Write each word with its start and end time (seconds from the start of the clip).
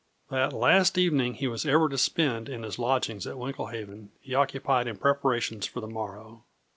That 0.31 0.51
last 0.51 0.97
evening 0.97 1.35
he 1.35 1.47
was 1.47 1.63
ever 1.63 1.87
to 1.87 1.95
spend 1.95 2.49
in 2.49 2.63
his 2.63 2.79
lodgings 2.79 3.27
at 3.27 3.37
Winklehaven 3.37 4.09
he 4.19 4.33
occupied 4.33 4.87
in 4.87 4.97
preparations 4.97 5.67
for 5.67 5.79
the 5.79 5.85
morrow. 5.87 6.43